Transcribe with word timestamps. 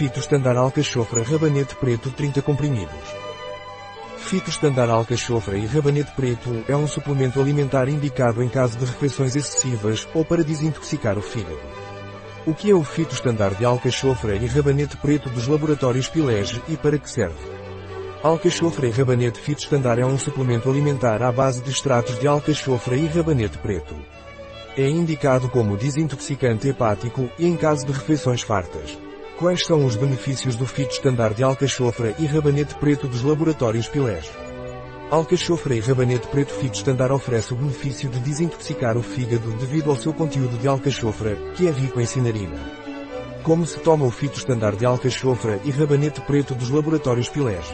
Fito 0.00 0.18
Standard 0.20 0.56
Alcachofra 0.56 1.22
Rabanete 1.22 1.76
Preto 1.76 2.10
30 2.10 2.40
comprimidos. 2.40 3.14
Fito 4.16 4.48
Standard 4.48 4.90
Alcachofra 4.90 5.58
e 5.58 5.66
Rabanete 5.66 6.12
Preto 6.12 6.64
é 6.66 6.74
um 6.74 6.88
suplemento 6.88 7.38
alimentar 7.38 7.86
indicado 7.86 8.42
em 8.42 8.48
caso 8.48 8.78
de 8.78 8.86
refeições 8.86 9.36
excessivas 9.36 10.08
ou 10.14 10.24
para 10.24 10.42
desintoxicar 10.42 11.18
o 11.18 11.20
fígado. 11.20 11.60
O 12.46 12.54
que 12.54 12.70
é 12.70 12.74
o 12.74 12.82
Fito 12.82 13.12
Standard 13.12 13.58
de 13.58 13.66
Alcachofra 13.66 14.36
e 14.36 14.46
Rabanete 14.46 14.96
Preto 14.96 15.28
dos 15.28 15.46
laboratórios 15.46 16.08
Pilege 16.08 16.62
e 16.66 16.78
para 16.78 16.96
que 16.96 17.10
serve? 17.10 17.36
Alcachofra 18.22 18.86
e 18.86 18.90
rabanete 18.90 19.38
Fito 19.38 19.60
Standard 19.60 20.00
é 20.00 20.06
um 20.06 20.16
suplemento 20.16 20.70
alimentar 20.70 21.22
à 21.22 21.30
base 21.30 21.60
de 21.60 21.68
extratos 21.68 22.18
de 22.18 22.26
alcachofra 22.26 22.96
e 22.96 23.06
rabanete 23.06 23.58
preto. 23.58 23.94
É 24.78 24.88
indicado 24.88 25.50
como 25.50 25.76
desintoxicante 25.76 26.68
hepático 26.68 27.28
e 27.38 27.46
em 27.46 27.54
caso 27.54 27.84
de 27.84 27.92
refeições 27.92 28.40
fartas. 28.40 29.09
Quais 29.40 29.64
são 29.64 29.86
os 29.86 29.96
benefícios 29.96 30.54
do 30.54 30.66
fito 30.66 30.92
standard 30.92 31.34
de 31.34 31.42
alcachofra 31.42 32.14
e 32.18 32.26
rabanete 32.26 32.74
preto 32.74 33.08
dos 33.08 33.22
laboratórios 33.22 33.88
Pilés? 33.88 34.30
Alcachofra 35.10 35.74
e 35.74 35.80
rabanete 35.80 36.28
preto 36.28 36.52
fito 36.52 36.76
standard 36.76 37.14
oferece 37.14 37.54
o 37.54 37.56
benefício 37.56 38.10
de 38.10 38.20
desintoxicar 38.20 38.98
o 38.98 39.02
fígado 39.02 39.50
devido 39.52 39.88
ao 39.88 39.96
seu 39.96 40.12
conteúdo 40.12 40.58
de 40.58 40.68
alcachofra, 40.68 41.36
que 41.54 41.66
é 41.66 41.70
rico 41.70 41.98
em 41.98 42.04
sinarina. 42.04 42.58
Como 43.42 43.64
se 43.64 43.80
toma 43.80 44.04
o 44.04 44.10
fito 44.10 44.36
standard 44.36 44.76
de 44.76 44.84
alcachofra 44.84 45.58
e 45.64 45.70
rabanete 45.70 46.20
preto 46.20 46.54
dos 46.54 46.68
laboratórios 46.68 47.30
Pilés? 47.30 47.64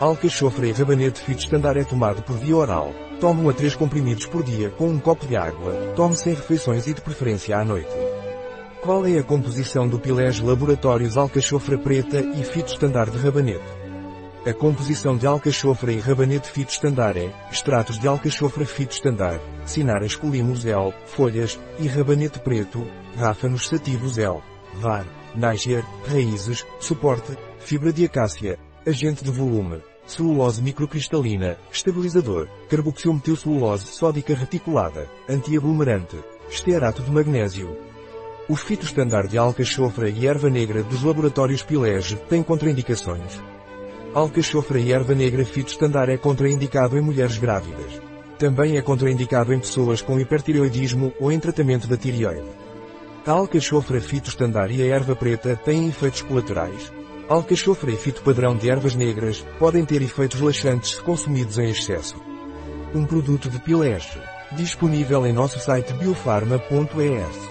Alcachofra 0.00 0.66
e 0.66 0.72
rabanete 0.72 1.20
fito 1.20 1.42
standard 1.42 1.78
é 1.78 1.84
tomado 1.84 2.20
por 2.22 2.36
via 2.36 2.56
oral. 2.56 2.92
Tome 3.20 3.42
1 3.42 3.48
a 3.50 3.52
3 3.52 3.76
comprimidos 3.76 4.26
por 4.26 4.42
dia 4.42 4.70
com 4.70 4.88
um 4.88 4.98
copo 4.98 5.24
de 5.24 5.36
água. 5.36 5.92
Tome 5.94 6.16
sem 6.16 6.34
refeições 6.34 6.88
e 6.88 6.94
de 6.94 7.00
preferência 7.00 7.56
à 7.56 7.64
noite. 7.64 8.09
Qual 8.82 9.06
é 9.06 9.18
a 9.18 9.22
composição 9.22 9.86
do 9.86 9.98
Pilege 9.98 10.42
Laboratórios 10.42 11.18
Alcachofra 11.18 11.76
Preta 11.76 12.18
e 12.18 12.42
Fito 12.42 12.72
Standard 12.72 13.10
de 13.10 13.18
Rabanete? 13.18 13.60
A 14.46 14.54
composição 14.54 15.18
de 15.18 15.26
alcachofra 15.26 15.92
e 15.92 15.98
rabanete 15.98 16.50
Fito 16.50 16.72
Standard 16.72 17.18
é 17.18 17.30
extratos 17.52 17.98
de 17.98 18.08
alcachofra 18.08 18.64
Fito 18.64 18.94
Standard, 18.94 19.42
cinaras 19.66 20.16
colimos 20.16 20.64
L, 20.64 20.94
folhas, 21.04 21.60
e 21.78 21.86
rabanete 21.86 22.40
preto, 22.40 22.82
ráfanos 23.18 23.68
sativos 23.68 24.16
L, 24.16 24.40
var, 24.76 25.04
niger, 25.34 25.84
raízes, 26.08 26.64
suporte, 26.80 27.36
fibra 27.58 27.92
de 27.92 28.06
acácia, 28.06 28.58
agente 28.86 29.22
de 29.22 29.30
volume, 29.30 29.82
celulose 30.06 30.62
microcristalina, 30.62 31.58
estabilizador, 31.70 32.48
carboxilmetilcelulose 32.70 33.88
sódica 33.88 34.34
reticulada, 34.34 35.06
antiaglomerante, 35.28 36.16
estearato 36.48 37.02
de 37.02 37.10
magnésio. 37.10 37.89
O 38.50 38.56
fito 38.56 38.84
standard 38.84 39.28
de 39.28 39.38
alcachofra 39.38 40.10
e 40.10 40.26
erva 40.26 40.50
negra 40.50 40.82
dos 40.82 41.04
laboratórios 41.04 41.62
Pilege 41.62 42.16
tem 42.28 42.42
contraindicações. 42.42 43.40
Alcachofra 44.12 44.80
e 44.80 44.92
erva 44.92 45.14
negra 45.14 45.44
fito 45.44 45.70
standard 45.70 46.12
é 46.12 46.16
contraindicado 46.16 46.98
em 46.98 47.00
mulheres 47.00 47.38
grávidas. 47.38 48.02
Também 48.40 48.76
é 48.76 48.82
contraindicado 48.82 49.54
em 49.54 49.60
pessoas 49.60 50.02
com 50.02 50.18
hipertireoidismo 50.18 51.12
ou 51.20 51.30
em 51.30 51.38
tratamento 51.38 51.86
da 51.86 51.96
tireoide. 51.96 52.48
A 53.24 53.30
alcachofra 53.30 54.00
fito 54.00 54.30
standard 54.30 54.74
e 54.74 54.82
a 54.82 54.96
erva 54.96 55.14
preta 55.14 55.54
têm 55.54 55.88
efeitos 55.88 56.22
colaterais. 56.22 56.92
Alcachofra 57.28 57.92
e 57.92 57.96
fito 57.96 58.20
padrão 58.20 58.56
de 58.56 58.68
ervas 58.68 58.96
negras 58.96 59.46
podem 59.60 59.84
ter 59.84 60.02
efeitos 60.02 60.40
laxantes 60.40 60.96
se 60.96 61.02
consumidos 61.02 61.56
em 61.56 61.70
excesso. 61.70 62.16
Um 62.92 63.06
produto 63.06 63.48
de 63.48 63.60
Pilege. 63.60 64.20
Disponível 64.50 65.24
em 65.24 65.32
nosso 65.32 65.60
site 65.60 65.92
biofarma.es. 65.92 67.49